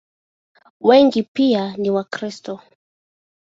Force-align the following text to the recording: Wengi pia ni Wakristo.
Wengi 0.79 1.23
pia 1.23 1.77
ni 1.77 1.89
Wakristo. 1.89 2.61